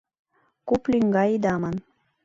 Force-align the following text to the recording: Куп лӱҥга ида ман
Куп 0.67 0.83
лӱҥга 0.91 1.23
ида 1.33 1.53
ман 1.61 1.75